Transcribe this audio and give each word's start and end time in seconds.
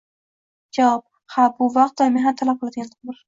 Javob: 0.77 1.03
«Ha, 1.35 1.45
bu 1.59 1.69
vaqt 1.77 2.03
va 2.05 2.09
mehnat 2.17 2.41
talab 2.43 2.61
qiladigan 2.65 2.93
tadbir 2.95 3.17